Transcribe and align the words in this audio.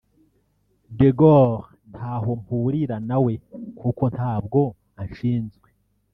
“De 0.97 1.09
Gaulle 1.19 1.67
ntaho 1.91 2.31
mpurira 2.41 2.95
na 3.09 3.17
we 3.23 3.33
kuko 3.79 4.03
ntabwo 4.15 4.59
anshinzwe 5.01 5.67